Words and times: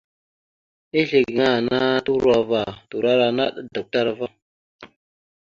Ezle 0.99 1.21
gaŋa 1.35 1.47
ana 1.57 1.79
turo 2.05 2.29
ava 2.39 2.61
turora 2.89 3.27
naɗ 3.37 3.47
adukətar 3.59 4.07
ava. 4.11 4.27